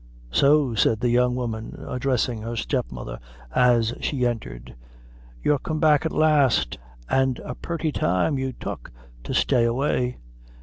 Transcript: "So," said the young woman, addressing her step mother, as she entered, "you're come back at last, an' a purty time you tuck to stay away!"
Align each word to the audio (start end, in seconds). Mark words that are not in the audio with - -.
"So," 0.31 0.73
said 0.73 0.99
the 0.99 1.11
young 1.11 1.35
woman, 1.35 1.77
addressing 1.87 2.41
her 2.41 2.55
step 2.55 2.91
mother, 2.91 3.19
as 3.53 3.93
she 4.01 4.25
entered, 4.25 4.73
"you're 5.43 5.59
come 5.59 5.79
back 5.79 6.07
at 6.07 6.11
last, 6.11 6.79
an' 7.07 7.37
a 7.45 7.53
purty 7.53 7.91
time 7.91 8.39
you 8.39 8.51
tuck 8.51 8.89
to 9.23 9.35
stay 9.35 9.63
away!" 9.63 10.17